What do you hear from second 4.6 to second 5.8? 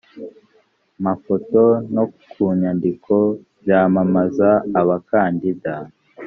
abakandida